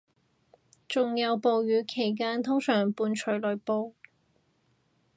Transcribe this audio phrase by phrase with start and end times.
[0.87, 3.93] 仲有暴雨期間通常伴隨雷暴